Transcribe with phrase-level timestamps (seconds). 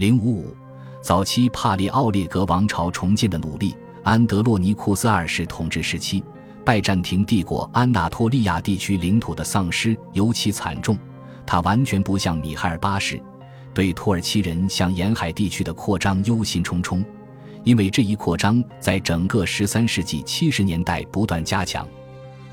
[0.00, 0.56] 零五五，
[1.02, 3.76] 早期帕列奥列格王朝重建的努力。
[4.02, 6.24] 安德洛尼库斯二世统治时期，
[6.64, 10.98] 拜占庭帝国安纳托利亚地区领土的丧失尤其惨重。
[11.46, 13.20] 他完全不像米海尔八世，
[13.74, 17.04] 对土耳其人向沿海地区的扩张忧心忡忡，
[17.62, 21.86] 因为这一扩张在整个十三世纪七十年代不断加强。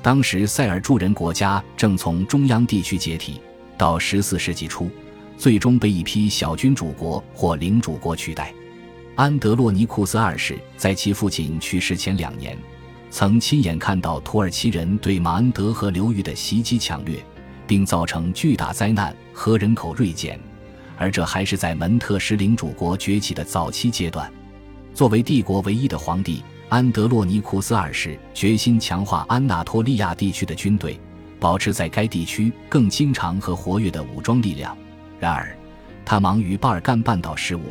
[0.02, 3.40] 当时塞尔柱人国家正从中央地区解体，
[3.78, 4.90] 到十四世纪初。
[5.38, 8.52] 最终被一批小君主国或领主国取代。
[9.14, 12.58] 安德洛尼库斯二世在其父亲去世前两年，
[13.08, 17.24] 曾亲眼看到土耳其人对马恩德河流域的袭击抢掠，
[17.66, 20.38] 并造成巨大灾难和人口锐减，
[20.96, 24.30] 而这还是在门特什领主国崛起的早期阶段。
[24.92, 30.98] 作为帝国唯一的皇帝，安德洛尼库斯二世决心强化安纳托利亚地区的军队，
[31.38, 34.76] 保持在该地区更经常和活跃的武装力量。
[35.18, 35.56] 然而，
[36.04, 37.62] 他忙于巴尔干半岛事务，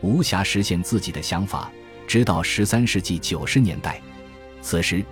[0.00, 1.70] 无暇实现自己的想法。
[2.06, 4.00] 直到十三世纪九十年代，
[4.62, 5.04] 此时，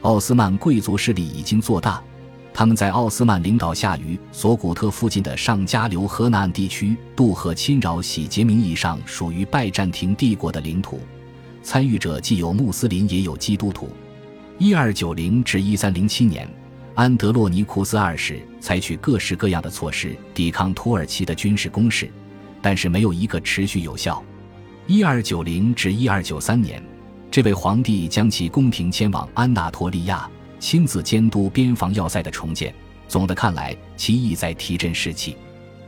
[0.00, 2.02] 奥斯曼贵族势力已经做大，
[2.52, 11.00] 他们在奥斯曼领导下于索古特附近的上加流河南岸地区渡河侵扰洗劫名义上属于拜占庭帝国的领土。
[11.62, 13.88] 参与者既有穆斯林，也有基督徒。
[14.58, 16.48] 一二九零至一三零七年。
[16.94, 22.10] 安德洛尼库斯二世采取各式各样的措施抵抗土耳其的军事攻势，
[22.60, 24.22] 但是没有一个持续有效。
[24.86, 26.82] 一二九零至一二九三年，
[27.30, 32.74] 这位皇帝将其宫廷迁往安纳托利亚，亲自监督边防要塞的重建。
[33.08, 35.36] 总的看来，其意在提振士气。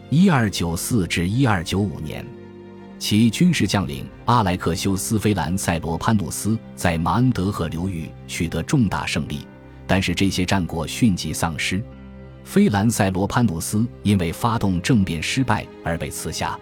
[0.09, 2.25] 一二九四至一二九五年，
[2.99, 9.47] 其军事将领阿莱克修斯·菲兰塞罗潘努斯在马恩德河流域取得重大胜利。
[9.93, 11.85] 但是这些战果迅即丧失，
[12.45, 16.59] 菲兰塞罗潘努斯因为发动政变失败而被刺杀。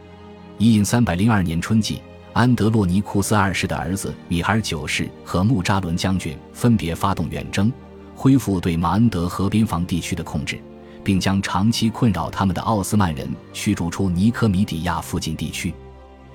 [0.59, 7.73] 一三百零二年春季，安德洛尼库斯二世的儿子米哈尔九世和穆扎伦将军分别发动远征，
[8.17, 10.59] 恢复对马恩德河边防地区的控制，
[11.05, 15.73] 并将长期困扰他们的奥斯曼人驱逐出尼科米底亚附近地区。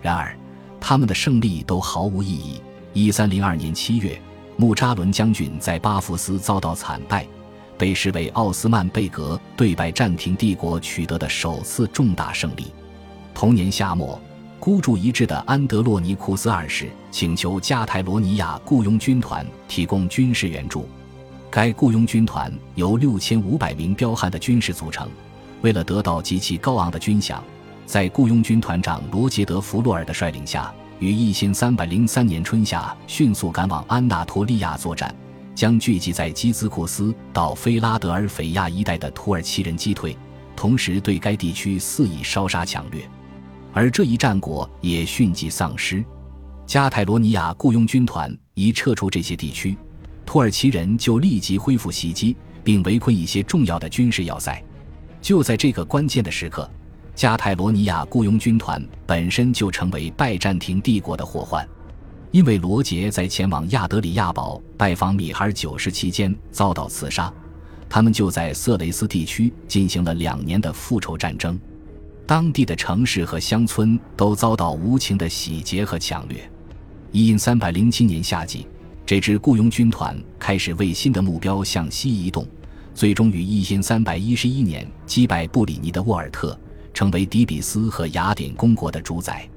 [0.01, 0.33] 然而，
[0.79, 2.61] 他们的胜利都毫无意义。
[2.93, 4.17] 一三零二年七月。
[4.57, 7.27] 穆扎伦将军在巴夫斯遭到惨败，
[7.77, 12.71] 被视为奥斯曼贝格对拜占庭帝国取得的首次重大胜利。
[13.33, 14.19] 同年夏末，
[14.57, 20.87] 孤注一掷的安德洛尼库斯二世请求加泰罗尼亚雇佣军团提供军事援助。
[21.51, 25.09] 该雇佣军团由六千五百名彪悍的军士组成。
[25.61, 27.39] 为了得到极其高昂的军饷，
[27.85, 30.73] 在雇佣军团长罗杰德·弗洛尔的率领下。
[31.05, 35.13] 于一千三百零三年春夏迅速赶往安纳托利亚作战，
[35.53, 40.17] 将聚集在基兹库斯到菲拉德尔菲亚一带的土耳其人击退，
[40.55, 43.07] 同时对该地区肆意烧杀抢掠。
[43.71, 46.03] 而这一战果也迅即丧失。
[46.65, 49.77] 加泰罗尼亚雇佣军团一撤出这些地区，
[50.25, 54.59] 土耳其人就立即恢复袭击，并围困一些重要的军事要塞。
[55.21, 56.67] 就在这个关键的时刻。
[57.15, 61.65] 加泰罗尼亚雇佣军团本身就成为拜占庭帝国的祸患，
[62.29, 67.33] 因为罗杰在前往亚德里亚堡拜访米哈尔九世期间遭到刺杀，
[67.87, 71.57] 他们就在色雷斯地区进行了两年的复仇战争，
[72.27, 76.51] 当地的城市和乡村都遭到无情的洗劫和抢掠。
[77.13, 78.67] 一印三百零七年夏季，
[79.05, 82.45] 这支雇佣军团开始为新的目标向西移动，
[82.93, 86.59] 最终于一印三百一十一年击败布里尼的沃尔特。
[86.95, 89.47] 成为底比斯和雅典公国的主宰，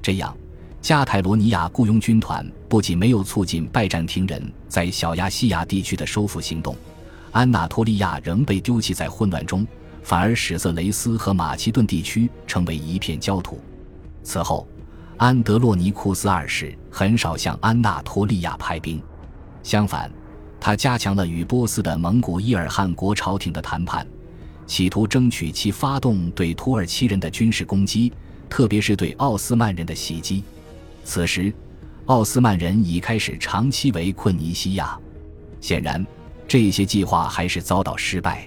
[0.00, 0.34] 这样，
[0.80, 6.74] 加泰罗尼亚雇佣军团不仅没有促进拜占庭人在小亚细亚地区的收复行动，
[7.30, 9.66] 安纳托利亚仍被丢弃在混乱中，
[10.02, 13.60] 反而使色雷斯和马其顿地区成为一片焦土。
[14.22, 14.66] 此后，
[15.18, 18.98] 安德洛尼库斯二世很少向安纳托利亚派兵，
[19.62, 20.10] 相反，
[20.58, 24.06] 他加强了与波斯的蒙古伊尔汗国朝廷的谈判。
[24.68, 28.12] 企图争取其发动对土耳其人的军事攻击，
[28.50, 30.44] 特别是对奥斯曼人的袭击。
[31.04, 31.50] 此时，
[32.04, 34.96] 奥斯曼人已开始长期围困尼西亚。
[35.58, 36.06] 显然，
[36.46, 38.46] 这些计划还是遭到失败。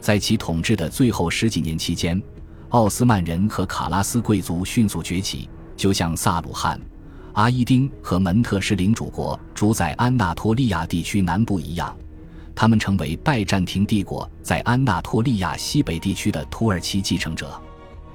[0.00, 2.20] 在其统治的最后十几年期间，
[2.70, 5.46] 奥斯曼人和卡拉斯贵族迅速崛起，
[5.76, 6.80] 就像萨鲁汉、
[7.34, 11.94] 阿伊丁和门特什领主国主宰安纳托利亚地区南部一样。
[12.60, 17.58] 他们成为拜占庭帝国在安纳托利亚西北地区的土耳其继承者。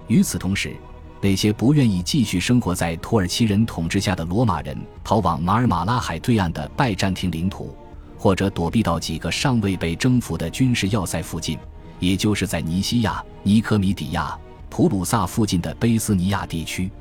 [0.06, 0.76] 与此同时，
[1.20, 7.76] 那些不愿意继续生活在土耳其人统治下的罗马人逃往马尔马拉海对岸的拜占庭领土，
[8.20, 11.58] 或者躲避到几个尚未被征服的军事要塞附近，
[12.00, 14.38] 也就是在尼西亚、尼科米底亚、
[14.70, 16.92] 普鲁萨附近的卑斯尼亚地区。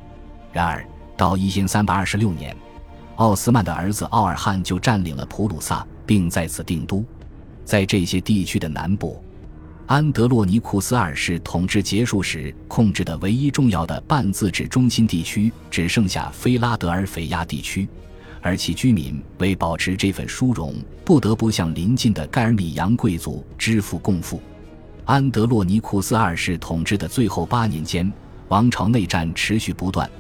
[0.50, 0.82] 然而，
[1.14, 2.56] 到一千三百二十六年，
[3.17, 7.05] 奥斯曼的儿子奥尔汉就占领了普鲁萨，并在此定都。
[7.64, 9.22] 在这些地区的南部，
[9.87, 17.88] 安德洛尼库斯二世统治结束时控制的唯一重要的半自治中心地区，只剩下菲拉德尔菲亚地区。
[18.40, 24.38] 而其居民为保持这份殊荣，不得不向邻近的盖尔米扬贵族支付贡赋。
[25.06, 28.12] 安德洛尼库斯二世统治的最后八年间，
[28.49, 30.11] 王朝内战持续不断，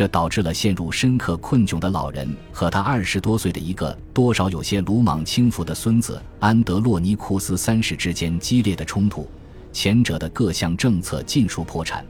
[0.00, 9.28] 这导致了陷入深刻困窘的老人和他二十多岁的一个多少有些鲁莽轻浮的孙子安德洛尼库斯三世之间激烈的冲突。
[9.74, 12.02] 前者的各项政策尽数破产，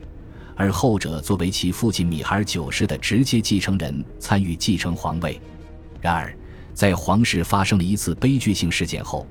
[0.54, 5.40] 而后者作为其父亲米哈尔九世的直接继承人，参与继承皇位。
[6.00, 6.32] 然而，
[6.72, 9.26] 在皇室发生了一次悲剧性事件后，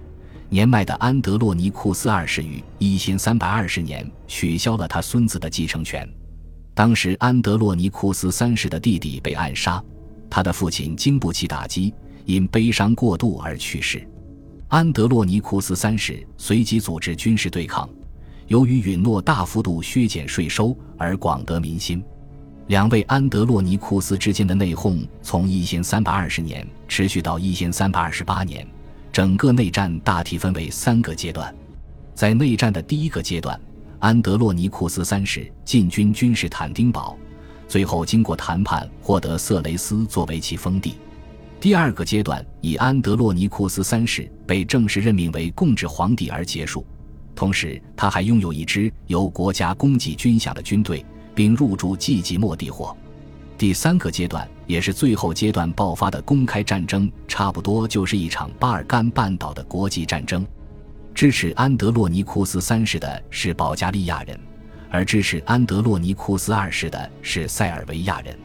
[0.50, 6.06] 年迈的安德洛尼库斯二世于一千三百二十年取消了他孙子的继承权。
[6.80, 9.84] 当时，安德洛尼库斯三世的弟弟被暗杀，
[10.30, 11.94] 他的父亲经不起打击，
[12.24, 14.02] 因悲伤过度而去世。
[14.70, 17.90] 安德洛尼库斯三世随即组织军事对抗，
[18.48, 22.02] 由于允诺大幅度削减税收而广得民心。
[22.68, 28.66] 两位安德洛尼库斯之间的内讧从一千三百二十年持续到一千三百二十八年，
[29.12, 31.54] 整个内战大体分为三个阶段。
[32.16, 33.60] 在内战的第一个阶段，
[34.00, 37.18] 安德洛尼库斯三世进军君士坦丁堡，
[37.68, 40.96] 最后经过谈判获得色雷斯作为其封地。
[41.60, 46.86] 第二个阶段以安德洛尼库斯三世被正式任命为共治皇帝而结束，
[47.36, 51.06] 同时他还拥有一支由国家供给军饷的军队。
[51.40, 52.94] 并入驻季季莫地霍。
[53.58, 60.46] 第三个阶段，也是最后阶段爆发的公开战争，差不多就是一场巴尔干半岛的国际战争。
[61.14, 64.40] 支持安德洛尼库斯三世的是保加利亚人，
[64.90, 68.38] 而支持安德洛尼库斯二世的是塞尔维亚人。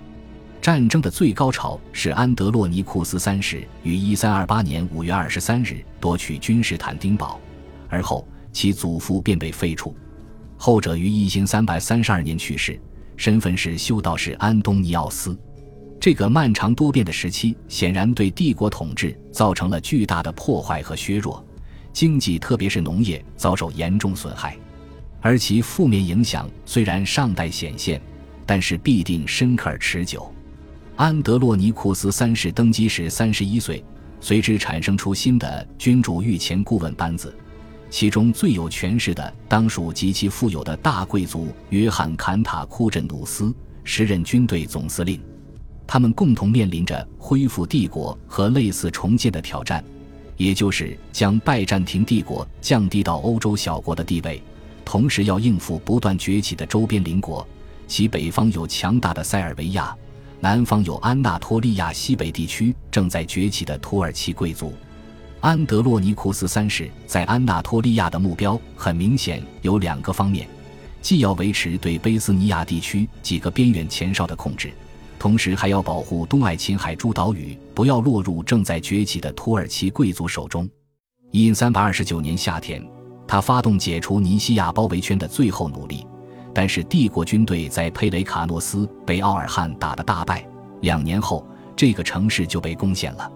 [0.60, 7.38] 战争的最高潮是安德洛尼库斯三世于一三二八年五月二十三日夺取君士坦丁堡，
[7.88, 9.92] 而后其祖父便被废黜。
[10.56, 12.80] 后者于一千三百三十二年去世，
[13.16, 15.38] 身份是修道士安东尼奥斯。
[16.00, 21.43] 这个漫长多变的时期显然对帝国统治造成了巨大的破坏和削弱，
[21.94, 24.54] 经济特别是农业遭受严重损害。
[25.22, 27.98] 而其负面影响虽然尚待显现，
[28.44, 30.30] 但是必定深刻而持久。
[30.96, 33.82] 安德洛尼库斯三世登基时三十一岁，
[34.20, 37.34] 随之产生出新的君主御前顾问班子。
[37.90, 43.54] 其中最有权势的，当属极其富有的大贵族约翰·坎塔库镇努斯，
[43.84, 45.20] 时任军队总司令。
[45.86, 49.84] 他们共同面临着恢复帝国和类似重建的挑战，
[50.36, 54.42] 也就是将拜占庭帝国降低到欧洲小国的地位，
[54.84, 57.46] 同时要应付不断崛起的周边邻国。
[57.86, 59.94] 其北方有强大的塞尔维亚，
[60.40, 64.72] 南方有安纳托利亚西北地区正在崛起的土耳其贵族。
[65.40, 70.48] 安德洛尼库斯三世在安纳托利亚的目标很明显有两个方面，
[71.02, 74.72] 既要维持对贝斯尼亚地区几个边远前哨的控制，
[75.24, 80.68] 同时还要保护东爱琴海诸岛屿不要落入正在崛起的土耳其贵族手中。
[81.30, 82.86] 因三百二九年夏天，
[83.26, 86.06] 他发动解除尼西亚包围圈的最后努力，
[86.52, 90.46] 但是帝国军队在佩雷卡诺斯被奥尔汉打得大败，
[90.82, 91.42] 两年后
[91.74, 93.32] 这个城市就被攻陷了。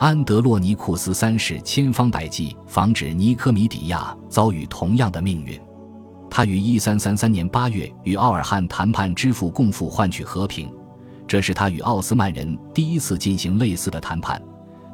[0.00, 5.56] 安德洛尼库斯三世千方百计防止尼科米底亚遭遇同样的命运。
[6.28, 10.68] 他于一三三三年八月与奥尔汉谈判，支付贡赋换取和平，
[11.30, 14.42] 这是他与奥斯曼人第一次进行类似的谈判。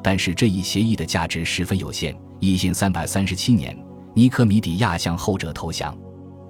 [0.03, 2.15] 但是这一协议的价值十分有限。
[2.39, 3.75] 一千三百三十七年，
[4.13, 5.97] 尼科米底亚向后者投降。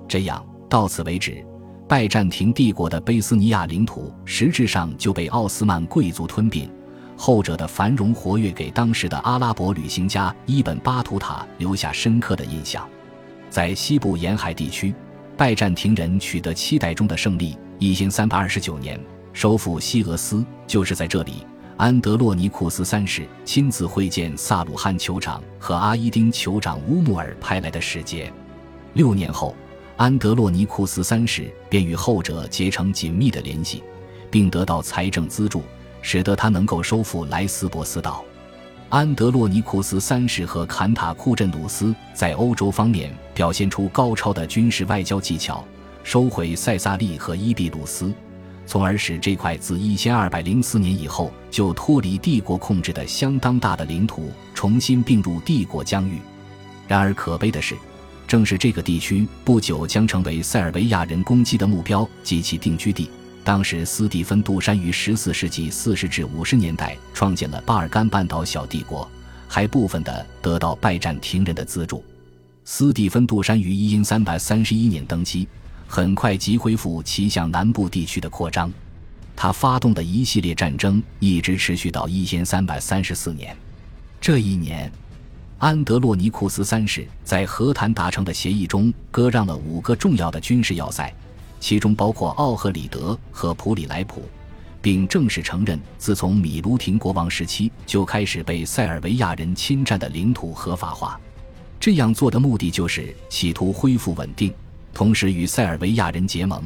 [0.05, 1.41] 这样到此为止，
[1.87, 6.69] 拜占庭帝国的贝斯尼亚领土实质上就被奥斯曼贵族吞并。
[7.15, 12.85] 后者的繁荣活跃给当时的阿拉伯旅行家伊本·巴图塔留下深刻的印象。
[13.49, 14.93] 在西部沿海地区，
[15.37, 17.57] 拜占庭人取得期待中的胜利。
[17.79, 18.99] 一千三百二十九年，
[19.37, 21.45] 收复西俄斯，就是在这里，
[21.77, 28.33] 安德洛尼库斯三世亲自会见萨鲁汉酋长和阿伊丁酋长乌木尔派来的使节。
[28.93, 29.55] 六年后，
[29.95, 33.83] 安德洛尼库斯三世便与后者结成紧密的联系，
[34.31, 35.61] 并得到财政资助。
[36.01, 38.23] 使得他能够收复莱斯博斯岛。
[38.89, 45.63] 安德洛尼库斯三世和坎塔库镇努斯在欧洲方面表现出高超的军事外交技巧，
[46.03, 48.11] 收回塞萨利和伊比鲁斯，
[48.67, 56.19] 从而使这块自一千二百零四年以后就脱离帝国控制的相当大的领土重新并入帝国疆域。
[56.85, 57.75] 然而可悲的是，
[58.27, 63.09] 正是这个地区不久将成为塞尔维亚人攻击的目标及其定居地。
[63.43, 69.09] 当时，斯蒂芬·杜山于14世纪40至50年代创建了巴尔干半岛小帝国，
[69.47, 72.03] 还部分的得到拜占庭人的资助。
[72.65, 75.47] 斯蒂芬·杜山于一因331年登基，
[75.87, 78.71] 很快即恢复其向南部地区的扩张。
[79.35, 83.55] 他发动的一系列战争一直持续到一千三百三十四年。
[84.19, 84.91] 这一年，
[85.59, 91.13] 安德洛尼库斯三世在和谈达成的协议中割让了五个重要的军事要塞，
[91.59, 94.23] 其中包括奥赫里德和普里莱普，
[94.81, 101.19] 并正式承认自从米卢廷国王时期就开始被塞尔维亚人侵占的领土合法化。
[101.79, 104.51] 这样做的目的就是企图恢复稳定，
[104.97, 106.59] 同时与塞尔维亚人结盟，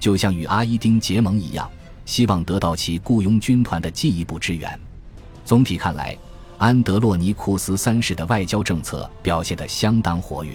[0.00, 1.70] 就像与阿伊丁结盟一样。
[2.06, 4.80] 希望得到其雇佣军团的进一步支援。
[5.44, 6.16] 总体看来，
[6.56, 10.54] 安德洛尼库斯三世的外交政策表现得相当活跃。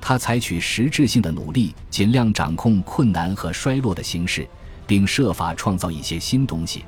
[0.00, 4.44] 他采取实质性的努力，尽量掌控困难和衰落的形势，
[4.84, 6.84] 并设法创造一些新东西。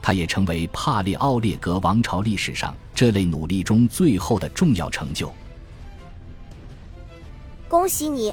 [0.00, 5.34] 他也成为帕列奥列格王朝历史上这类努力中最后的重要成就。
[7.68, 8.32] 恭喜你